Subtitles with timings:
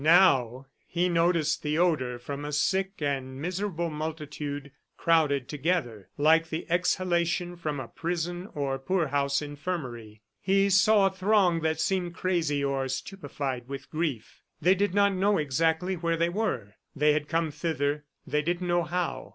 [0.03, 6.65] Now he noticed the odor from a sick and miserable multitude crowded together like the
[6.71, 10.23] exhalation from a prison or poorhouse infirmary.
[10.39, 14.41] He saw a throng that seemed crazy or stupefied with grief.
[14.59, 18.81] They did not know exactly where they were; they had come thither, they didn't know
[18.81, 19.29] how.